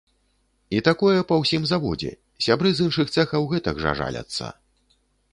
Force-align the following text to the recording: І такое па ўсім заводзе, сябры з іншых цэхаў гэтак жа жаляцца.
І 0.75 0.77
такое 0.87 1.17
па 1.31 1.35
ўсім 1.41 1.67
заводзе, 1.71 2.09
сябры 2.45 2.71
з 2.77 2.85
іншых 2.87 3.11
цэхаў 3.17 3.45
гэтак 3.51 3.83
жа 3.85 3.91
жаляцца. 4.01 4.49